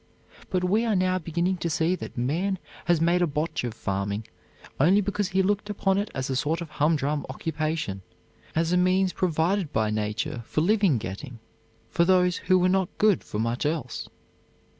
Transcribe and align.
But 0.49 0.63
we 0.63 0.83
are 0.83 0.95
now 0.95 1.19
beginning 1.19 1.57
to 1.57 1.69
see 1.69 1.93
that 1.93 2.17
man 2.17 2.57
has 2.85 2.99
made 2.99 3.21
a 3.21 3.27
botch 3.27 3.63
of 3.63 3.75
farming 3.75 4.25
only 4.79 4.99
because 4.99 5.27
he 5.27 5.43
looked 5.43 5.69
upon 5.69 5.99
it 5.99 6.09
as 6.15 6.27
a 6.27 6.35
sort 6.35 6.59
of 6.59 6.71
humdrum 6.71 7.23
occupation; 7.29 8.01
as 8.55 8.73
a 8.73 8.77
means 8.77 9.13
provided 9.13 9.71
by 9.71 9.91
nature 9.91 10.41
for 10.47 10.61
living 10.61 10.97
getting 10.97 11.37
for 11.87 12.03
those 12.03 12.37
who 12.37 12.57
were 12.57 12.67
not 12.67 12.89
good 12.97 13.23
for 13.23 13.37
much 13.37 13.63
else. 13.63 14.09